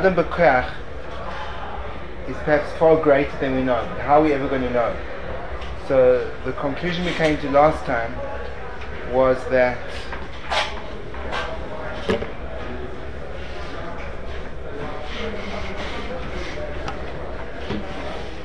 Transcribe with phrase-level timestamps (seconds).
[0.00, 0.72] Adam B'Koach
[2.26, 3.84] is perhaps far greater than we know.
[3.98, 4.96] How are we ever going to know?
[5.88, 8.14] So the conclusion we came to last time
[9.12, 9.76] was that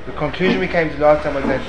[0.06, 1.62] the conclusion we came to last time was that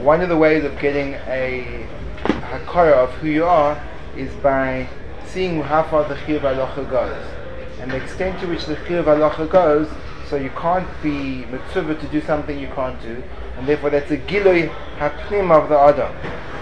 [0.00, 1.86] one of the ways of getting a
[2.24, 3.78] hakara of who you are
[4.16, 4.88] is by
[5.26, 7.35] seeing how far the chiyuv halacha goes,
[7.80, 9.88] and the extent to which the chiyuv halacha goes.
[10.28, 13.22] So you can't be mitzvah to do something you can't do,
[13.56, 16.12] and therefore that's a giloi hapnim of the adam.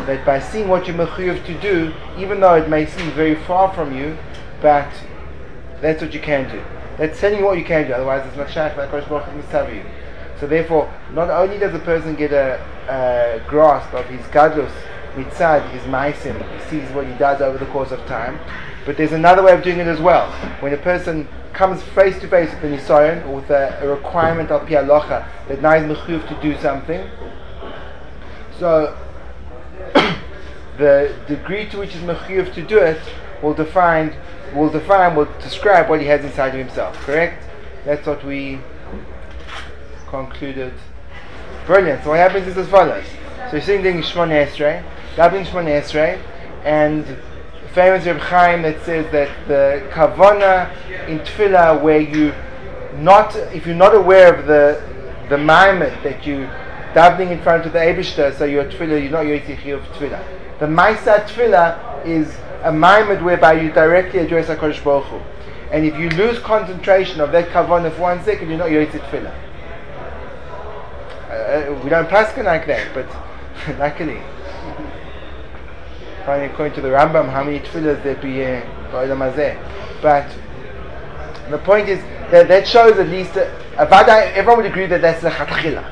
[0.07, 3.73] That by seeing what you're mechuyev to do, even though it may seem very far
[3.73, 4.19] from you,
[4.61, 4.92] but
[5.81, 6.62] that's what you can do.
[6.98, 7.95] That's telling you what you can do.
[7.95, 9.83] Otherwise, it's not shaykh like Kosh Baruch you.
[10.39, 14.73] So therefore, not only does the person get a, a grasp of his gadlus
[15.15, 18.39] mitzad, his maisim, he sees what he does over the course of time,
[18.87, 20.31] but there's another way of doing it as well.
[20.61, 24.51] When a person comes face to face with an nisayon or with a, a requirement
[24.51, 27.09] of pialocha that now is mechuv to do something,
[28.59, 28.97] so
[30.79, 33.01] the degree to which is mechuv to do it
[33.42, 34.15] will define
[34.55, 36.97] will define will describe what he has inside of himself.
[36.98, 37.42] Correct?
[37.85, 38.61] That's what we
[40.09, 40.73] concluded.
[41.67, 42.05] Brilliant.
[42.05, 43.05] So what happens is as follows.
[43.47, 44.83] So you're sitting doing Shmon Esrei,
[45.17, 46.20] davening Shmon Esrei,
[46.64, 47.05] and
[47.73, 50.70] famous Reb Chaim that says that the kavana
[51.08, 52.33] in tefillah where you
[52.98, 54.83] not if you're not aware of the
[55.29, 56.48] the moment that you
[56.95, 60.23] davening in front of the Eibishter, so you're tefillah, you're not yotzich of tefillah.
[60.61, 62.33] The Maisa tefillah is
[62.63, 65.20] a moment whereby you directly address HaKadosh Baruch Hu.
[65.73, 69.35] And if you lose concentration of that kavana for one second, you're not yotzich tefillah.
[71.30, 73.07] Uh, we don't paskin like that, but
[73.79, 74.20] luckily.
[76.24, 79.61] Finally, according to the Rambam, how many tefillahs there be eh, in
[80.01, 80.27] But
[81.51, 85.02] the point is that that shows at least uh, a, a everyone would agree that
[85.02, 85.85] that's the chatchila,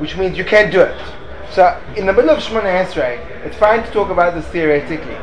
[0.00, 0.98] which means you can't do it.
[1.50, 5.18] So in the middle of Shemona Esrei, it's fine to talk about this theoretically,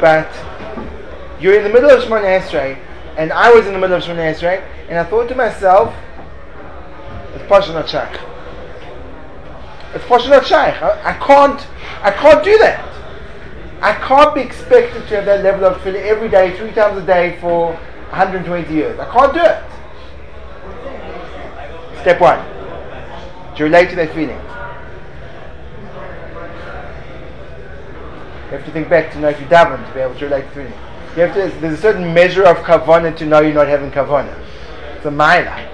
[0.00, 0.28] but
[1.40, 2.76] you're in the middle of Shemona Esrei,
[3.16, 5.94] and I was in the middle of Shemona Esrei, and I thought to myself,
[7.36, 8.18] it's Pasha not Shaykh.
[9.94, 10.82] It's Pasha not Shaykh.
[10.82, 11.66] I, I, can't,
[12.02, 12.95] I can't do that.
[13.80, 17.06] I can't be expected to have that level of tefillah every day, three times a
[17.06, 17.72] day for
[18.10, 18.98] 120 years.
[18.98, 19.62] I can't do it.
[22.00, 22.38] Step one.
[23.56, 24.40] To relate to that feeling.
[28.46, 30.42] You have to think back to know if you daven to be able to relate
[30.42, 30.72] to feeling.
[31.16, 34.34] You have to, there's a certain measure of kavana to know you're not having kavana.
[34.96, 35.52] It's a maila.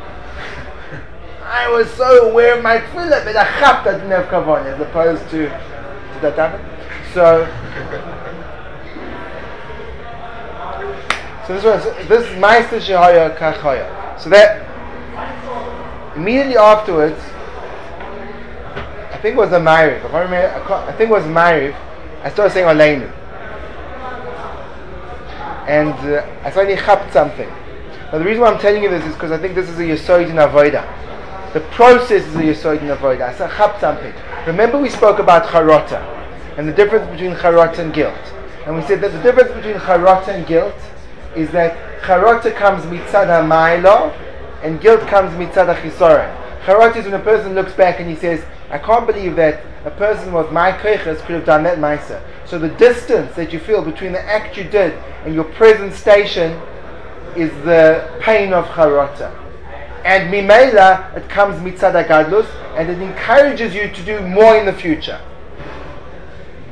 [1.44, 4.80] I was so aware of my tefillah, but I chapped I didn't have kavanah, as
[4.80, 6.72] opposed to, did that happen?
[7.12, 7.47] So,
[11.47, 14.19] so this was, this is Meister Shehaya Kachaya.
[14.19, 14.67] So that,
[16.17, 17.21] immediately afterwards,
[19.12, 21.77] I think it was a Ma'ariv, I remember, I, I think it was Ma'ariv,
[22.23, 23.12] I started saying Aleinu.
[25.69, 27.49] And uh, I suddenly chapped something.
[28.11, 29.83] Now the reason why I'm telling you this is because I think this is a
[29.83, 30.37] Yesod in.
[30.37, 33.37] The process is a Yesod in Avodah.
[33.37, 34.15] So chap something.
[34.47, 36.22] Remember we spoke about charota
[36.56, 38.14] and the difference between charota and guilt.
[38.66, 40.74] And we said that the difference between charota and guilt
[41.34, 44.14] is that charota comes mitzad ha'maylo
[44.62, 46.38] and guilt comes mitzad ha'chisoren.
[46.64, 49.90] Charota is when a person looks back and he says, I can't believe that a
[49.90, 52.22] person with my koiches could have done that ma'isa.
[52.46, 54.93] So the distance that you feel between the act you did
[55.25, 56.60] and your present station
[57.37, 59.37] is the pain of charota.
[60.05, 62.46] And mimela, it comes mitzad gadlus,
[62.76, 65.20] and it encourages you to do more in the future.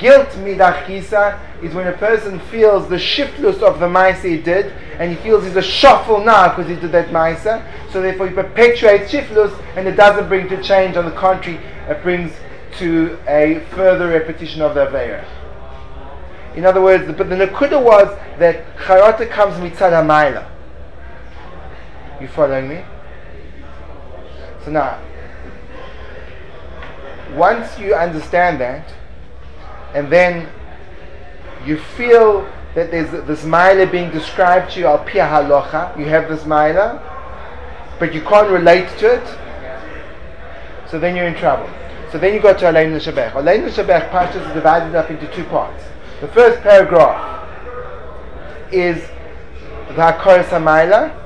[0.01, 5.11] Guilt midachisa is when a person feels the shiftless of the ma'isa he did, and
[5.11, 7.63] he feels he's a shuffle now because he did that ma'isa.
[7.93, 10.97] So therefore he perpetuates shiftless, and it doesn't bring to change.
[10.97, 12.33] On the contrary, it brings
[12.79, 15.25] to a further repetition of the aveira.
[16.57, 18.09] In other words, the, but the nakuda was
[18.39, 20.49] that charata comes mitzad hamayla.
[22.23, 22.85] You following me?
[24.65, 24.99] So now,
[27.35, 28.93] once you understand that,
[29.95, 30.49] and then
[31.65, 36.29] you feel that there's this maila being described to you al pia halacha, you have
[36.29, 37.01] this maila,
[37.99, 39.39] but you can't relate to it,
[40.89, 41.69] so then you're in trouble.
[42.11, 43.33] So then you go to Alein Shabbat.
[43.35, 45.85] Alein Shabbat Pashas is divided up into two parts.
[46.21, 47.49] The first paragraph
[48.73, 49.01] is
[49.89, 51.17] the Hakaras Hamayla.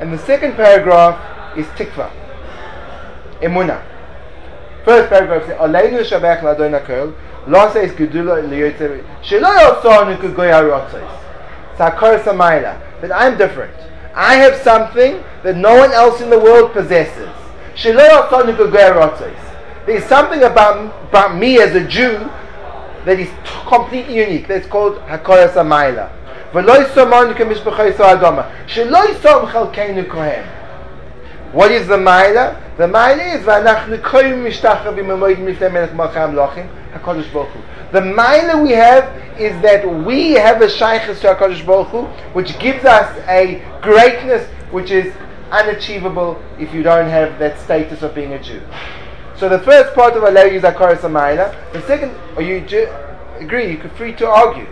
[0.00, 2.10] And the second paragraph is Tikva,
[3.40, 3.82] Emuna.
[4.88, 7.14] First paragraph says, Aleinu Shabach Ladon HaKol,
[7.46, 11.72] Lo says Gedula Liyotze, Shelo Yotzonu Kugoy HaRotzos.
[11.72, 12.80] It's Hakaras Hamayla.
[13.02, 13.76] That I'm different.
[14.14, 17.28] I have something that no one else in the world possesses.
[17.74, 19.84] Shelo Yotzonu Kugoy HaRotzos.
[19.84, 22.20] There's something about, about me as a Jew
[23.04, 23.28] that is
[23.68, 24.48] completely unique.
[24.48, 26.10] That's called Hakoyas Amayla.
[31.52, 32.76] What is the Maila?
[32.76, 37.60] The Maila is V'anachnu koyim mishtachavim emoid mifnei melech malcham lachim HaKadosh Baruch Hu.
[37.92, 39.10] The Maila we have
[39.40, 42.02] is that we have a Shaykhis to HaKadosh Baruch Hu,
[42.34, 45.14] which gives us a greatness which is
[45.50, 48.60] unachievable if you don't have that status of being a Jew.
[49.36, 51.72] So the first part of Alei is a ma'ida.
[51.72, 52.56] The second, or you
[53.38, 54.66] agree, you're free to argue.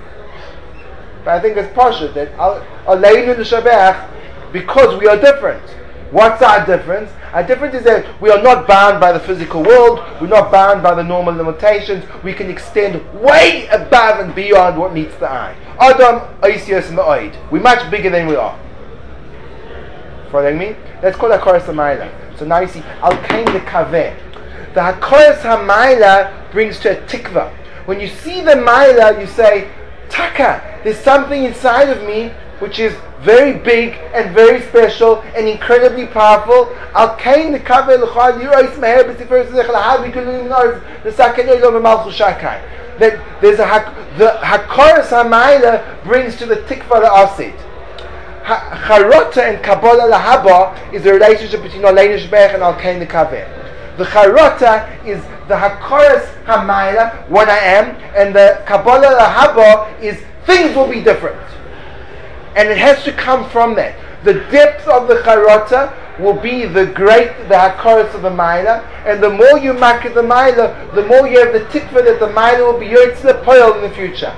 [1.24, 5.62] But I think it's partial that Aleinu Neshabeach, because we are different.
[6.10, 7.10] What's our difference?
[7.32, 10.82] Our difference is that we are not bound by the physical world, we're not bound
[10.82, 15.56] by the normal limitations, we can extend way above and beyond what meets the eye.
[15.80, 17.36] Adam, Oisios, and the Oid.
[17.50, 18.58] We're much bigger than we are.
[20.30, 20.76] Following me?
[21.02, 22.38] That's called Akaras Amayla.
[22.38, 24.16] So now you see, Al Kain the Kaveh.
[24.76, 27.50] The Hakoyas HaMaila brings to a tikva.
[27.86, 29.70] When you see the Maila, you say,
[30.10, 36.06] Taka, there's something inside of me which is very big and very special and incredibly
[36.06, 36.74] powerful.
[36.94, 41.72] Al kain the kavel l'chad yirois meher b'tifer zech lahad v'kulim nor the sakenei lo
[41.72, 42.60] v'malchu shakai.
[42.98, 43.66] That there's a
[44.16, 47.54] the hakoras hamayla brings to the tikva the asid.
[48.46, 53.44] Charota and Kabbalah lahaba is the relationship between Aleinu Shbech and Al kain the kavel.
[53.96, 60.76] The charata is the hakoras hamayla, what I am, and the kabbalah lahaba is things
[60.76, 61.40] will be different,
[62.56, 63.94] and it has to come from that.
[64.24, 69.22] The depth of the charata will be the great, the hakoras of the maila, and
[69.22, 72.72] the more you market the maila, the more you have the tikva that the maila
[72.72, 74.34] will be yotz the poil in the future.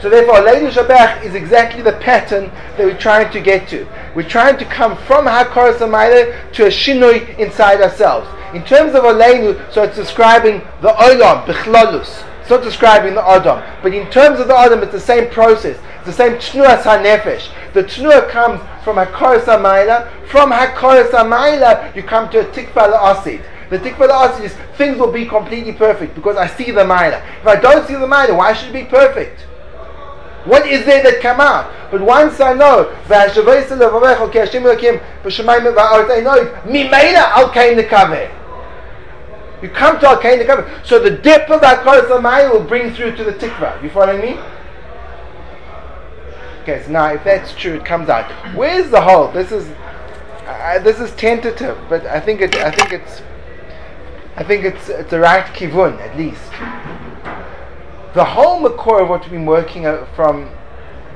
[0.00, 3.86] So therefore, Leinu Shabbat is exactly the pattern that we're trying to get to.
[4.14, 8.28] We're trying to come from Hakaras Amayla to a Shinui inside ourselves.
[8.54, 12.22] In terms of Aleinu, so it's describing the Olam, Bichlolus.
[12.46, 13.60] It's not describing the Adam.
[13.82, 15.76] But in terms of the Adam, it's the same process.
[15.96, 17.48] It's the same Tnuas HaNefesh.
[17.72, 20.08] The Tnua comes from Hakaras Amayla.
[20.28, 23.42] From Hakaras Amayla, you come to a Tikva La'asid.
[23.68, 27.20] The tikva la'asid is things will be completely perfect because I see the Maila.
[27.40, 29.40] If I don't see the Maila, why should it be perfect?
[30.44, 31.72] What is there that come out?
[31.90, 33.26] But once I know, I
[36.20, 38.35] know, Mimela, I'll came the kaveh.
[39.62, 40.80] You come to Al Kain the.
[40.84, 43.82] So the depth of that Kodesh Amayim will bring through to the tikva.
[43.82, 44.38] You following me?
[46.62, 48.30] Okay, so now if that's true, it comes out.
[48.54, 49.30] Where's the hole?
[49.32, 49.68] This is
[50.46, 53.22] uh, this is tentative, but I think it I think it's
[54.36, 56.52] I think it's it's the right kivun at least
[58.16, 60.50] the whole makor of what we've been working from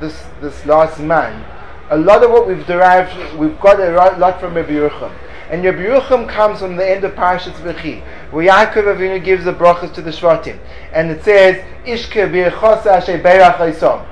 [0.00, 1.43] this this last man,
[1.88, 5.11] a lot of what we've derived, we've got a lot from Rabbi Yerucham.
[5.50, 9.92] And Yerucham comes from the end of Parashas V'chi, where Yaakov Avinu gives the brachas
[9.95, 10.57] to the Shvatim.
[10.92, 14.07] And it says, Ishka birchosa ashe berach.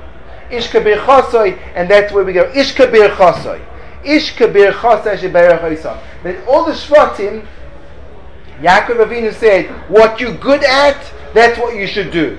[0.50, 3.64] Ishka birchosoi, and that's where we go, Ishka birchosoi.
[4.02, 6.02] Ishka birchosa ashe berach haisom.
[6.24, 7.46] That all the Shvatim,
[8.60, 11.00] Yaakov Avinu said, what you're good at,
[11.34, 12.36] that's what you should do.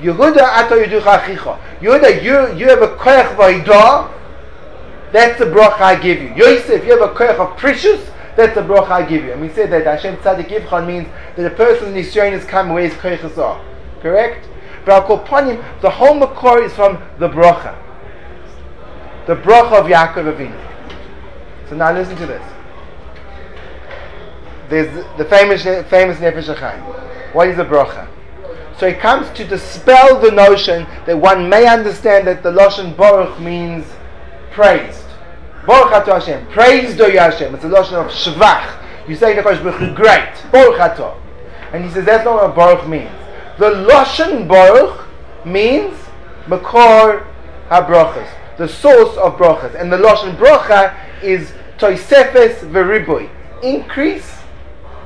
[0.00, 1.58] Yehuda ato yuducha achicha.
[1.80, 4.10] Yehuda, you, you have a koyach vayda,
[5.12, 6.34] that's the bracha I give you.
[6.34, 9.32] Yosef, if you have a koyach of precious, that's the bracha I give you.
[9.32, 12.88] And we said that Hashem tzadik means that a person in Yisrael is come where
[12.88, 13.62] his koyachas are.
[14.00, 14.48] Correct?
[14.84, 17.76] But I'll call upon him, the whole makor is from the bracha.
[19.26, 20.68] The bracha of Yaakov Avinu.
[21.68, 22.42] So now listen to this.
[24.68, 27.34] There's the famous famous Nefesh HaChaim.
[27.34, 28.08] What is the bracha?
[28.78, 33.38] So it comes to dispel the notion that one may understand that the Lashon Baruch
[33.38, 33.84] means
[34.52, 34.99] praised.
[35.66, 36.46] Baruch Ato Hashem.
[36.48, 37.54] Praise do Hashem.
[37.54, 39.08] It's a Lashon of Shvach.
[39.08, 40.52] You say the Kodesh Baruch great.
[40.52, 41.20] Baruch Ato.
[41.72, 43.10] And he says that's not what Baruch means.
[43.58, 45.06] The Lashon Baruch
[45.44, 45.96] means
[46.46, 47.26] Makor
[47.68, 48.28] HaBrachas.
[48.56, 49.80] The source of brachas.
[49.80, 53.30] And the Lashon Bracha is Toisefes Veribui.
[53.62, 54.38] Increase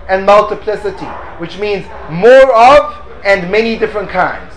[0.09, 1.07] and multiplicity.
[1.39, 4.55] Which means more of and many different kinds.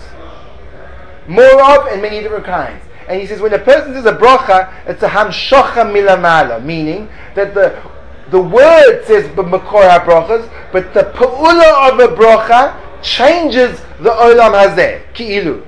[1.26, 2.82] More of and many different kinds.
[3.08, 7.54] And he says when a person says a bracha, it's a hamshocha milamala, meaning that
[7.54, 7.82] the
[8.30, 15.02] the word says b'makor brachas, but the pa'ula of a bracha changes the olam hazeh,
[15.14, 15.64] ki'ilu.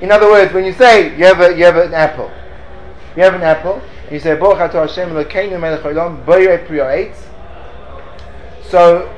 [0.00, 2.30] In other words, when you say you have a, you have an apple,
[3.16, 5.80] you have an apple, and you say Baruch Hashem Elokeinu Melech
[6.68, 7.26] Ha'etz.
[8.68, 9.08] So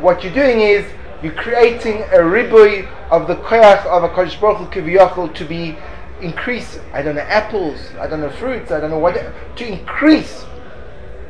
[0.00, 0.90] what you're doing is
[1.22, 4.72] you're creating a ribui of the koyach of a Kodesh Baruch
[5.14, 5.76] Hu to be
[6.20, 6.78] increase.
[6.92, 7.80] I don't know apples.
[7.98, 8.70] I don't know fruits.
[8.70, 9.14] I don't know what
[9.56, 10.44] to increase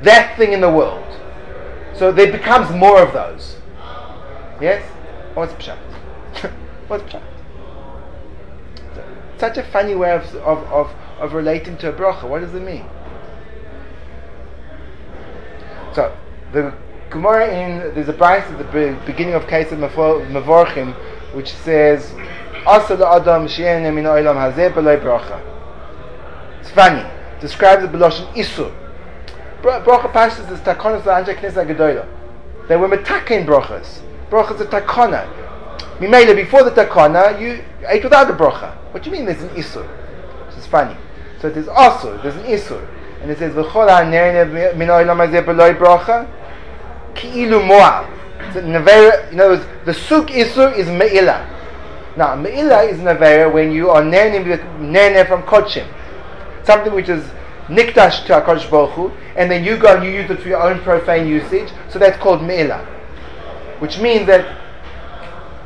[0.02, 1.04] that thing in the world.
[1.94, 3.56] So there becomes more of those.
[4.60, 4.82] Yes.
[5.34, 5.78] What's pshat?
[6.88, 7.22] What's pshat?
[9.38, 12.28] Such a funny way of, of, of, of relating to a bracha.
[12.28, 12.86] What does it mean?
[15.92, 16.16] So
[16.52, 16.74] the
[17.10, 20.94] Gemara in there's a price at the beginning of of Mavorchim
[21.34, 22.12] which says
[22.66, 25.40] Asa Adam She'en min olam hazeh b'loi bracha.
[26.60, 27.04] It's funny.
[27.40, 28.72] Describes the Beloshin Isur.
[29.62, 32.06] Bracha Pashtas is takonas la'anja knesa gedoyla.
[32.68, 34.00] They were metakin brachas.
[34.30, 35.26] Brachas are takona.
[35.98, 38.74] Mimele, before the takona, you ate without the bracha.
[38.92, 39.86] What do you mean there's an Isur?
[40.56, 40.96] Is funny.
[41.40, 42.88] So it is Asur, there's an Isur.
[43.20, 46.26] And it says, V'chol ha'nerne min olam hazeh b'loi bracha
[47.14, 48.06] ki'ilu mo'al.
[48.56, 51.53] In other words, the suk isur is me'ila.
[52.16, 55.86] Now, me'ila is nevera when you are nene from kochim.
[56.62, 57.24] Something which is
[57.68, 60.80] nikdash to HaKadosh Baruch and then you go and you use it for your own
[60.80, 62.84] profane usage, so that's called me'ila.
[63.80, 64.60] Which means that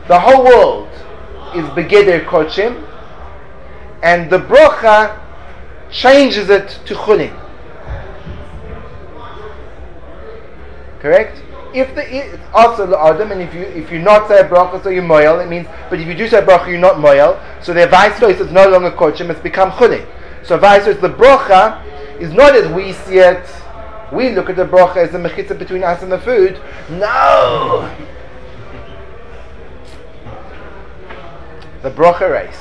[0.08, 0.88] the whole world
[1.54, 2.84] is begeder kochim,
[4.02, 5.20] and the brocha
[5.90, 7.34] changes it to chulin.
[11.00, 11.42] Correct?
[11.74, 14.88] If the also the adam, and if you if you not say a bracha, so
[14.88, 15.66] you moil, it means.
[15.90, 17.38] But if you do say a bracha, you're not moil.
[17.62, 20.06] So the vice versa is no longer kochim; it's become chulin.
[20.44, 21.84] So vice versa, the bracha
[22.20, 23.46] is not as we see it.
[24.12, 26.58] We look at the bracha as the mechitza between us and the food.
[26.90, 27.94] No.
[31.82, 32.58] The bracha race.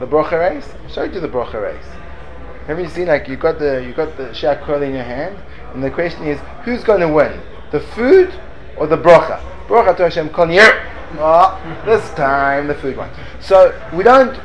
[0.00, 0.68] The bracha race.
[0.82, 1.84] I'll show you the bracha race.
[2.66, 5.38] Have you seen like you got the you got the shakol in your hand,
[5.76, 7.38] and the question is, who's going to win?
[7.70, 8.32] The food
[8.78, 9.42] or the bracha?
[9.66, 13.10] Bracha to Hashem kol Oh, ah, this time the food one.
[13.40, 14.40] So we don't.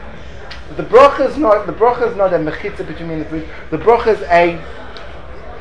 [0.76, 3.50] The bracha is not the bracha is not a mechitza between me and the food.
[3.70, 4.60] The bracha is a.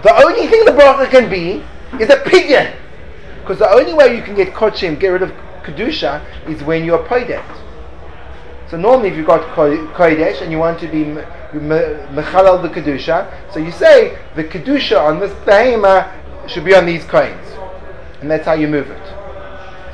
[0.02, 1.62] The only thing the bracha can be
[2.02, 2.74] is a pidyon,
[3.40, 5.30] because the only way you can get kochim, get rid of
[5.62, 7.44] kedusha, is when you're poidet.
[8.68, 11.04] So normally, if you've got kodesh and you want to be
[11.58, 16.10] mechalal the kedusha, so you say the kedusha on this behema
[16.48, 17.46] should be on these coins,
[18.20, 19.06] and that's how you move it.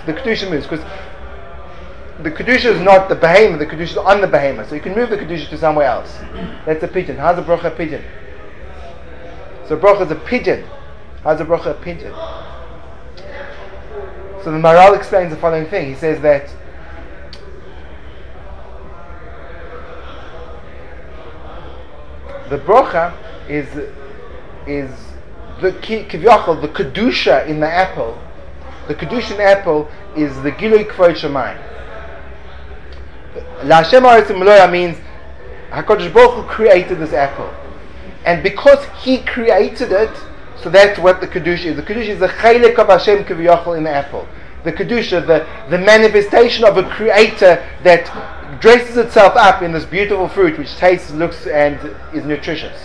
[0.01, 0.85] So the kedusha moves because
[2.23, 4.95] the kedusha is not the behema; the kedusha is on the behema, so you can
[4.95, 6.19] move the kedusha to somewhere else.
[6.67, 7.17] That's a pidyon.
[7.17, 8.05] How's a bracha a pidyon?
[9.69, 10.69] So bracha is a pidyon.
[11.23, 12.15] How's a bracha a pidyon?
[14.45, 15.89] So the Maharal explains the following thing.
[15.89, 16.49] He says that
[22.49, 23.15] the brocha
[23.49, 23.67] is
[24.67, 24.91] is
[25.61, 28.19] the kivyachol, the kedusha in the apple.
[28.89, 31.63] The kedusha in the apple is the gilui kvod shemayim.
[33.65, 34.97] La Hashem means
[35.71, 37.53] Hakadosh Baruch Hu created this apple,
[38.25, 40.15] and because He created it,
[40.63, 41.77] so that's what the kedusha is.
[41.77, 44.27] The kedusha is the chaylik of Hashem kivyachol in the apple.
[44.67, 50.29] The kedusha, the the manifestation of a creator that dresses itself up in this beautiful
[50.29, 51.79] fruit which tastes, looks, and
[52.13, 52.77] is nutritious.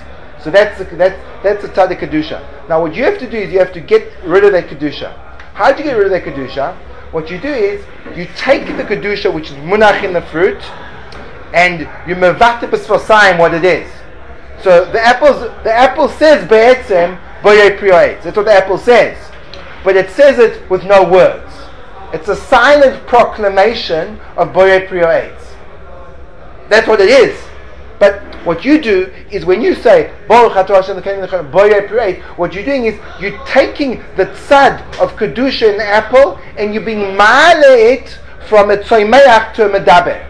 [0.43, 2.69] So that's the, that's that's the kedusha.
[2.69, 5.11] Now, what you have to do is you have to get rid of that kedusha.
[5.55, 6.75] How do you get rid of that kedusha?
[7.11, 7.83] What you do is
[8.15, 10.61] you take the kedusha which is munach in the fruit,
[11.53, 13.91] and you mevatipus for sign what it is.
[14.61, 18.19] So the apples, the apple says be'etzem boye.
[18.23, 19.17] That's what the apple says,
[19.83, 21.50] but it says it with no words.
[22.13, 25.55] It's a silent proclamation of boye prioetz.
[26.69, 27.41] That's what it is.
[27.99, 30.55] But what you do is when you say what
[32.53, 37.15] you're doing is you're taking the tzad of kedusha in the apple and you're being
[37.15, 38.17] male it
[38.49, 40.27] from a tzoymeach to a medaber.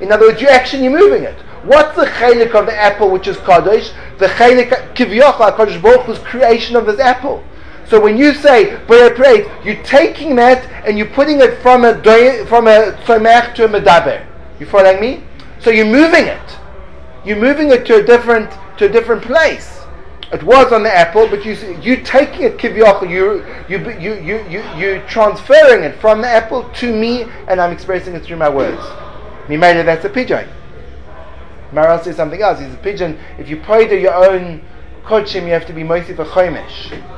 [0.00, 1.38] In other words, you're actually moving it.
[1.64, 3.92] What's the chalik of the apple which is kadosh?
[4.18, 7.42] The chalik kivyocha Kadosh Baruch Hu's creation of this apple.
[7.86, 12.02] So when you say praise, you're taking that and you're putting it from a
[12.46, 14.26] from a tzoymeach to a medaber.
[14.58, 15.22] You following me?
[15.60, 16.58] So you're moving it.
[17.24, 19.80] You're moving it to a different to a different place.
[20.32, 24.44] It was on the apple, but you you taking it kivyachol, you you you you
[24.48, 28.48] you you transferring it from the apple to me, and I'm expressing it through my
[28.48, 28.82] words.
[29.48, 29.86] It.
[29.86, 30.48] That's a pidyon.
[31.72, 32.58] Maharal says something else.
[32.60, 33.18] He's a pidyon.
[33.38, 34.62] If you pray to your own
[35.04, 37.13] kodshim, you have to be mosif for chomesh.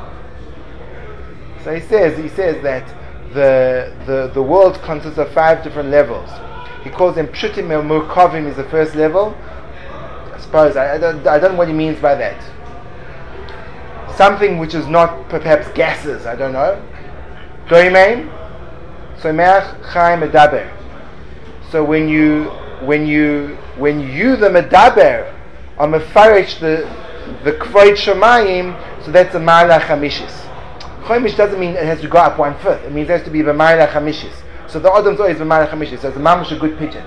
[1.67, 2.87] So he says he says that
[3.35, 6.31] the the the world consists of five different levels.
[6.85, 9.37] He calls them pshutim or murkavim is the first level.
[10.33, 12.41] I suppose I, I, don't, I don't know what he means by that.
[14.17, 16.25] Something which is not perhaps gases.
[16.25, 16.81] I don't know.
[17.67, 18.31] Goimein.
[19.21, 20.73] So me'ach chaim medaber.
[21.73, 22.45] So when you
[22.85, 25.35] when you when you the medaber
[25.79, 26.89] are mefarish the
[27.43, 30.46] the kvod shemayim, so that's a ma'ala chamishis.
[31.07, 32.85] Chomish doesn't mean it has to go up one fifth.
[32.85, 34.35] It means it has to be b'mayla chamishis.
[34.67, 36.01] So the Adam's always b'mayla chamishis.
[36.01, 37.07] So it's a mamash a good pidyon.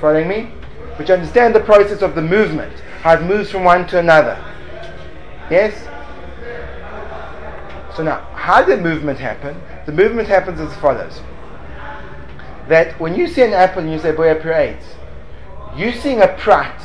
[0.00, 0.50] Following me?
[0.96, 4.42] But you understand the process of the movement, how it moves from one to another.
[5.50, 5.74] Yes?
[7.94, 9.60] So now, how did movement happen?
[9.84, 11.20] The movement happens as follows.
[12.68, 14.86] That when you see an apple and you say boya pirates,
[15.76, 16.82] you're seeing a prat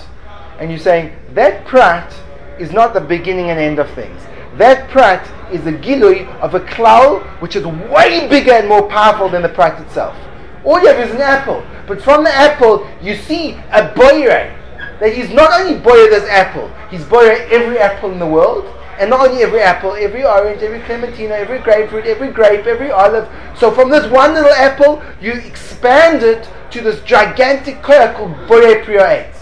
[0.59, 2.13] and you're saying that prat
[2.59, 4.21] is not the beginning and end of things.
[4.57, 9.29] That prat is the gilui of a klal which is way bigger and more powerful
[9.29, 10.15] than the prat itself.
[10.63, 14.55] All you have is an apple, but from the apple you see a boire.
[15.00, 18.65] That he's not only boyer this apple, he's boyer every apple in the world,
[18.97, 23.27] and not only every apple, every orange, every clementine, every grapefruit, every grape, every olive.
[23.57, 28.83] So from this one little apple, you expand it to this gigantic koya called boyer
[28.85, 29.33] priya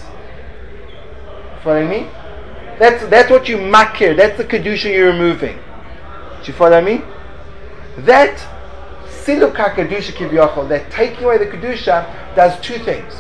[1.64, 2.10] Following me?
[2.80, 4.16] That's, that's what you makir.
[4.16, 5.58] That's the kedusha you're removing.
[5.58, 7.02] Do you follow me?
[8.00, 8.38] That
[9.06, 13.14] siluka kedusha kivyachol, that taking away the kedusha, does two things.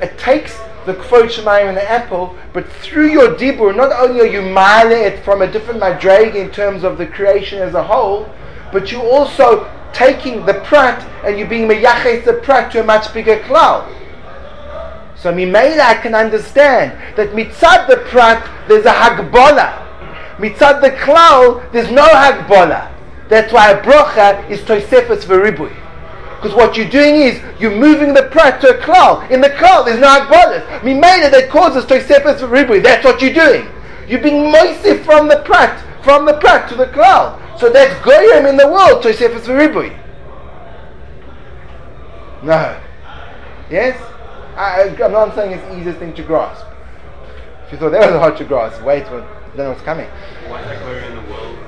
[0.00, 4.26] It takes the kvod shemayim and the apple, but through your dibur, not only are
[4.26, 8.30] you mile it from a different madrag in terms of the creation as a whole,
[8.72, 13.12] but you also taking the prat and you're being meyaches the prat to a much
[13.12, 13.90] bigger cloud.
[15.26, 20.36] So Mimela I can understand that mitzad the prat there's a hagbola.
[20.36, 22.92] Mitzad the klal there's no hagbola.
[23.28, 25.74] That's why a brocha is toisefes veribui.
[26.36, 29.28] Because what you're doing is you're moving the prat to a klal.
[29.28, 30.64] In the klal there's no hagbola.
[30.82, 32.80] Mimela that causes toisefes veribui.
[32.80, 33.66] That's what you're doing.
[34.06, 37.58] You're being moisif from the prat, from the prat to the klal.
[37.58, 39.90] So that's goyim in the world toisefes veribui.
[42.44, 42.80] No.
[43.68, 44.00] Yes?
[44.56, 46.64] I, am not saying it's the easiest thing to grasp.
[47.66, 50.08] If you thought that was hard to grasp, wait, well, then what's coming?
[50.48, 51.58] Why is that in the world?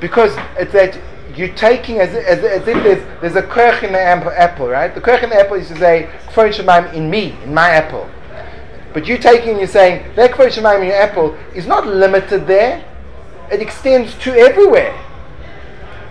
[0.00, 0.98] Because it's that
[1.36, 4.94] you're taking as, as, as if there's, there's a kirch in the apple, right?
[4.94, 8.08] The kirch in the apple is to say, Kfar Shemaim in me, in my apple.
[8.92, 12.46] But you're taking and you're saying, that Kfar Shemaim in your apple is not limited
[12.46, 12.84] there.
[13.50, 14.98] It extends to everywhere.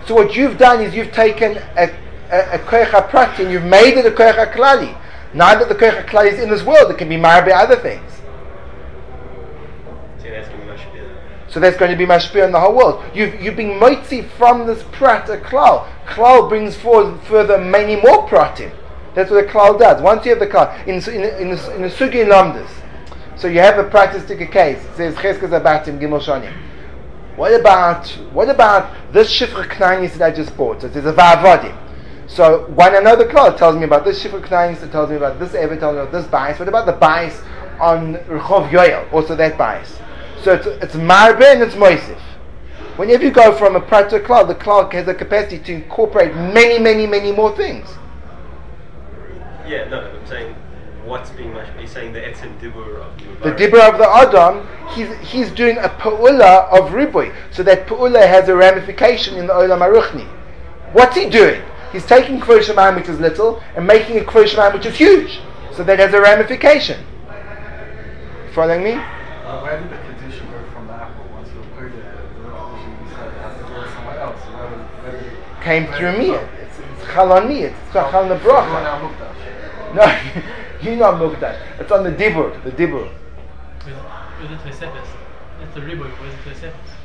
[0.06, 1.90] So what you've done is you've taken a,
[2.30, 4.98] a, a Koich and you've made it a Koich Klali.
[5.34, 7.76] Now that the Koich HaKlal is in this world, it can be married by other
[7.76, 8.10] things.
[11.48, 13.04] So that's going to be mashpia in the whole world.
[13.14, 15.86] You've, you've been moitzi from this prat, a klal.
[16.06, 18.74] Klal brings forward further many more pratim.
[19.14, 20.00] That's what a klal does.
[20.00, 22.70] Once you have the klal, in, in, in, in, in the sugi lamdas,
[23.36, 24.82] so you have a practical case.
[24.82, 26.56] It says cheskes abatim gimel shonim.
[27.36, 30.80] What about what about this shifra knainis that I just bought?
[30.80, 31.76] So there's a va'avodim.
[32.32, 35.52] So one another cloud tells me about this Shifra Knainis, it tells me about this
[35.52, 36.58] Ever, tells me about this bias.
[36.58, 37.38] What about the bias
[37.78, 39.12] on Rechov Yoel?
[39.12, 39.98] Also that bias.
[40.42, 42.18] So it's, it's Marbe and it's Moisif.
[42.96, 45.74] Whenever you go from a prat to a cloud, the cloud has the capacity to
[45.74, 47.86] incorporate many, many, many more things.
[49.66, 50.54] Yeah, no, I'm saying
[51.04, 51.80] what's being mentioned.
[51.80, 55.76] He's saying the etzim dibur of the The dibur of the Adam, he's, he's doing
[55.76, 57.34] a pa'ula of ribui.
[57.50, 60.26] So that pa'ula has a ramification in the olam aruchni.
[60.94, 61.62] What's he doing?
[61.92, 65.40] He's taking Kvosh Shemayim, which is little, and making a Kvosh Shemayim, which is huge.
[65.72, 67.04] So that has a ramification.
[68.54, 68.92] Following me?
[68.92, 72.04] Uh, where did the condition go from the apple once you put it?
[73.94, 74.40] somewhere else.
[75.62, 76.30] Came through me.
[76.30, 77.62] It's, it's chalani.
[77.62, 79.32] It's chal nebracha.
[79.94, 80.04] No,
[80.82, 81.58] you're not mukdash.
[81.78, 82.62] It's on the dibur.
[82.64, 83.10] The dibur.
[84.42, 86.10] It's the ribur.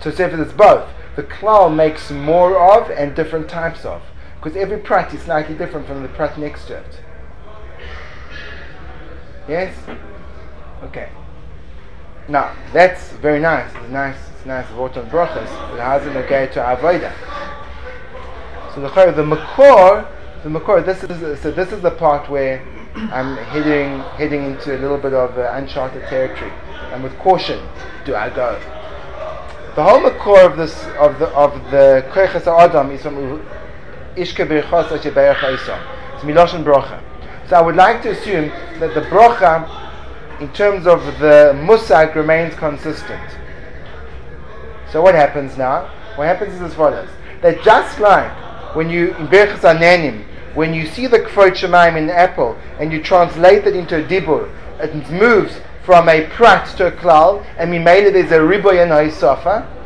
[0.01, 0.89] Tosefes, it's both.
[1.15, 4.01] The klal makes more of and different types of.
[4.47, 7.01] Because every prat is slightly different from the prat next to it.
[9.45, 9.75] Yes?
[10.83, 11.09] Okay.
[12.29, 13.69] Now, that's very nice.
[13.75, 15.49] It's nice, it's nice word on brachas,
[16.05, 17.11] it okay to avoida?
[18.73, 20.07] So the the makor,
[20.43, 20.85] the makor.
[20.85, 21.51] This is so.
[21.51, 26.03] This is the part where I'm heading heading into a little bit of uh, uncharted
[26.03, 26.53] territory,
[26.93, 27.59] and with caution
[28.05, 28.57] do I go.
[29.75, 32.05] The whole makor of this of the of the
[32.47, 33.43] adam is from
[34.17, 37.01] Ishke Birchos Asher Berach It's Brocha.
[37.47, 38.49] So I would like to assume
[38.79, 43.21] that the Brocha, in terms of the Musag, remains consistent.
[44.91, 45.91] So what happens now?
[46.15, 47.09] What happens is as follows.
[47.41, 50.25] That just like when you, in Berchos Anenim,
[50.55, 54.03] when you see the Kvot Shemaim in the apple and you translate it into a
[54.03, 54.49] dibur,
[54.79, 59.76] it moves from a prat to a klal, and mimele there's a riboy and a.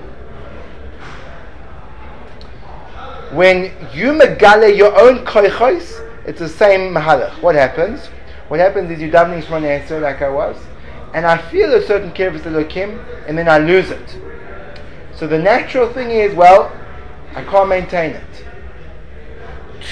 [3.33, 7.41] When you megale your own koichos, it's the same mahalach.
[7.41, 8.07] What happens?
[8.49, 10.57] What happens is you davening Shmona answer like I was,
[11.13, 14.17] and I feel a certain kirvus elokim, and then I lose it.
[15.15, 16.75] So the natural thing is, well,
[17.33, 18.45] I can't maintain it.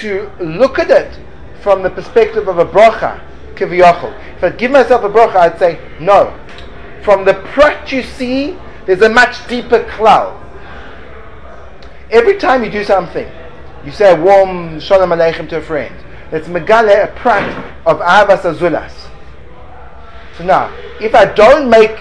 [0.00, 1.18] To look at it
[1.62, 3.22] from the perspective of a bracha,
[3.54, 4.36] kiviyachol.
[4.36, 6.38] If I give myself a bracha, I'd say, no.
[7.02, 10.39] From the prat you see, there's a much deeper klal.
[12.10, 13.30] Every time you do something,
[13.84, 15.94] you say warm shalom aleichem to a friend.
[16.32, 17.48] That's megale, a prat
[17.86, 19.08] of avas azulas.
[20.36, 21.96] So now, if I don't make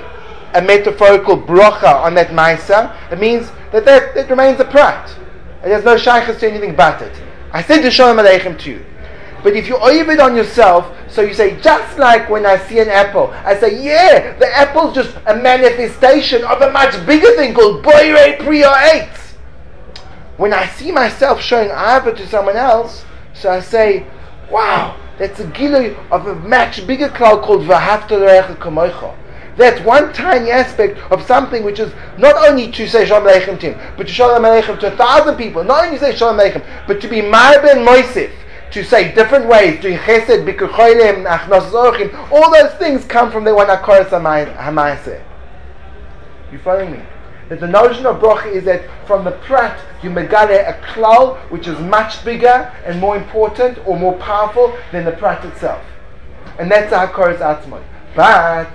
[0.56, 5.16] a metaphorical bracha on that maisa, it means that that, that remains a prat.
[5.62, 7.22] And there's no shaykhs to anything but it.
[7.52, 8.86] I said to shalom aleichem to you.
[9.44, 12.80] But if you oive it on yourself, so you say, just like when I see
[12.80, 17.54] an apple, I say, yeah, the apple's just a manifestation of a much bigger thing
[17.54, 19.29] called Boire Priya 8.
[20.40, 24.06] When I see myself showing Ava to someone else, so I say,
[24.50, 29.18] wow, that's a gilu of a much bigger cloud called Vahafta L'Recha Kamoicha.
[29.58, 33.74] That's one tiny aspect of something which is not only to say Shalom Aleichem to
[33.74, 35.66] him, but to Shalom Aleichem to a thousand people.
[35.66, 38.32] Not only to say Shalom Aleichem, but to be Marben Moisif
[38.72, 43.68] to say different ways, doing chesed, bikucholim, achnos all those things come from the one
[43.68, 45.22] akoras hamayase.
[46.54, 47.00] You following me?
[47.50, 51.68] That the notion of bracha is that from the prat you megale a klal which
[51.68, 55.84] is much bigger and more important or more powerful than the prat itself,
[56.60, 57.84] and that's the hakoras atzmon.
[58.16, 58.70] But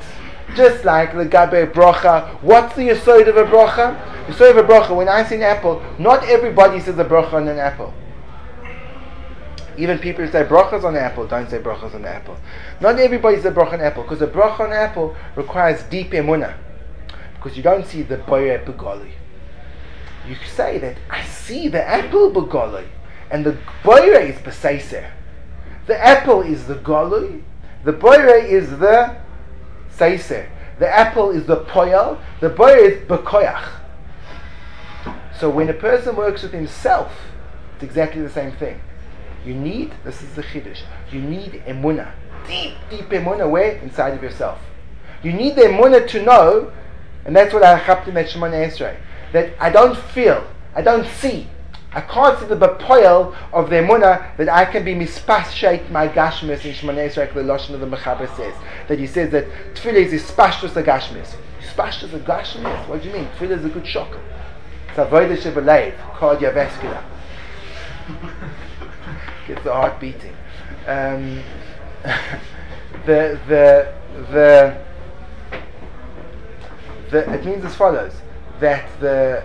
[0.56, 4.26] just like the gabe bracha, what's the yesod of a bracha?
[4.26, 4.96] The yesod of a bracha.
[4.96, 7.94] When I see an apple, not everybody says a bracha on an apple.
[9.76, 12.36] Even people who say brachas on apple don't say brachas on apple.
[12.80, 16.54] Not everybody says a bracha on apple because a bracha on apple requires deep emunah
[17.44, 19.10] because you don't see the boyer begoli.
[20.26, 22.86] You say that I see the apple begoli
[23.30, 25.10] and the boyer is beseiser.
[25.86, 27.42] The apple is the golui,
[27.84, 29.18] the boyer is the
[29.94, 30.48] seiser.
[30.78, 33.68] The apple is the poyal, the boyer is bekoyach.
[35.38, 37.12] So when a person works with himself,
[37.74, 38.80] it's exactly the same thing.
[39.44, 40.80] You need, this is the chiddush,
[41.12, 42.10] you need emunah.
[42.46, 43.76] Deep, deep emunah, where?
[43.76, 44.58] Inside of yourself.
[45.22, 46.72] You need the emunah to know,
[47.24, 48.96] and that's what I chaptim at Shemona Esrei,
[49.32, 51.48] that I don't feel, I don't see,
[51.92, 56.64] I can't see the bepoil of the emunah that I can be mispashait my gashmis
[56.64, 58.54] in Shemona Esrei, the Lashon of the Mechaber says,
[58.88, 61.34] that he says that tefillah is ispashtus a gashmis.
[61.60, 62.88] Ispashtus a gashmis?
[62.88, 63.28] What do you mean?
[63.38, 64.18] Tefillah is a good shock.
[64.88, 67.02] It's a avodah shebelev, cardiovascular
[69.46, 70.34] gets the heart beating.
[70.86, 71.42] Um,
[73.06, 73.94] the, the,
[74.30, 74.78] the,
[77.14, 78.12] the, it means as follows
[78.60, 79.44] that the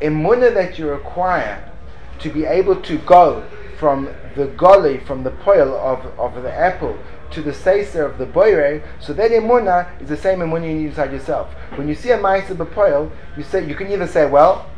[0.00, 1.70] emunah that you require
[2.18, 3.44] to be able to go
[3.78, 6.98] from the gully, from the poil of, of the apple
[7.30, 10.86] to the seiser of the boire, so that emunah is the same emunah you need
[10.88, 11.48] inside yourself.
[11.76, 14.68] When you see a ma'aser bepoil, you say you can either say, well,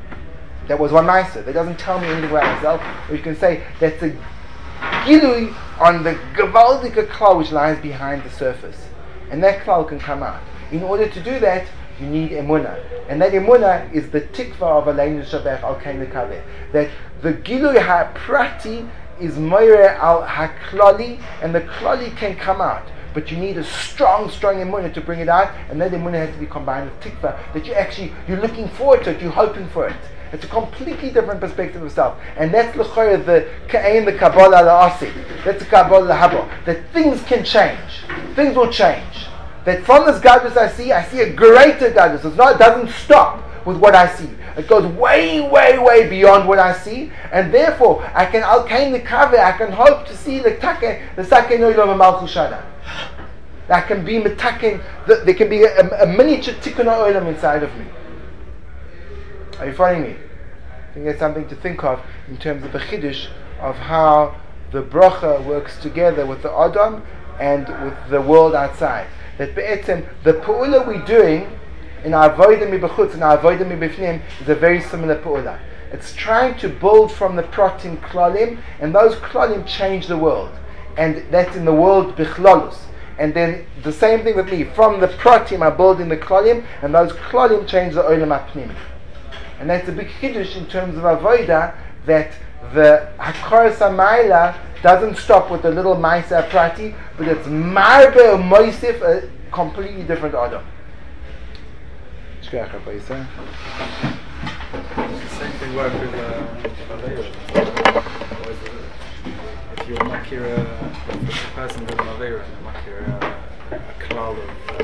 [0.68, 1.42] that was one nicer.
[1.42, 2.80] That doesn't tell me anything about myself.
[3.10, 4.16] Or you can say that's a
[4.80, 8.88] gilui on the gewaldige klal which lies behind the surface.
[9.30, 10.40] And that klal can come out.
[10.74, 11.68] In order to do that,
[12.00, 12.76] you need emunah.
[13.08, 16.00] And that emunah is the tikva of Aleinu Shabbat al Kain
[16.72, 16.90] That
[17.22, 18.84] the gilui ha-prati
[19.20, 22.82] is moire al haklali, and the klali can come out.
[23.14, 26.34] But you need a strong, strong emunah to bring it out, and that emunah has
[26.34, 27.38] to be combined with tikva.
[27.52, 29.96] That you actually you're looking forward to it, you're hoping for it.
[30.32, 32.18] It's a completely different perspective of self.
[32.36, 35.12] And that's l'choyer the ka'ain the Kabbalah la'asi.
[35.44, 36.64] That's the Kabbalah la'habo.
[36.64, 38.02] That things can change.
[38.34, 39.28] Things will change.
[39.64, 42.24] That from this gadlus I see, I see a greater gadlus.
[42.24, 44.28] It's not, it doesn't stop with what I see.
[44.56, 49.00] It goes way, way, way beyond what I see, and therefore I can al the
[49.00, 49.38] kave.
[49.38, 52.62] I can hope to see the take the sake of a malchushana.
[53.66, 54.82] That can be metakin.
[55.06, 57.86] There can be a, a miniature tikkun olam inside of me.
[59.58, 60.16] Are you following me?
[60.90, 63.28] I think that's something to think of in terms of the chiddush
[63.60, 64.36] of how
[64.70, 67.02] the bracha works together with the adam
[67.40, 69.06] and with the world outside.
[69.38, 71.50] That be'etzem, the pu'ula we're doing
[72.04, 75.58] in our avodah mibachutz and our avodah mibifnim is a very similar pu'ula.
[75.92, 80.50] It's trying to build from the pratim klalim, and those klalim change the world.
[80.96, 82.78] And that's in the world bichlolus.
[83.18, 84.64] And then the same thing with me.
[84.64, 88.74] From the pratim, I'm building the klalim, and those klalim change the olam apnim.
[89.60, 91.74] And that's a big chiddush in terms of avodah
[92.06, 92.32] that
[92.72, 99.28] the Hakaras Hamayla doesn't stop with the little Maisa Prati, but it's Marbe Moisif, a
[99.50, 100.62] completely different order.
[105.38, 106.42] Same thing work with uh,
[106.90, 107.24] Aveira.
[108.46, 110.42] Or is it- If you're makir,
[111.06, 114.82] the person does and you're makir uh, a cloud of uh,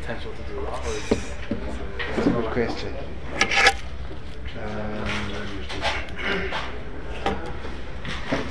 [0.00, 1.32] potential to do that, or is, is,
[2.16, 2.94] That's a good question.
[4.62, 5.23] Um,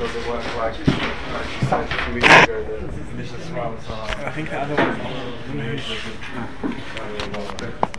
[0.04, 4.28] does it work like, like you said a few weeks ago, the Mishnah Smalim uh,
[4.28, 5.00] I think the other one.
[7.72, 7.92] Uh,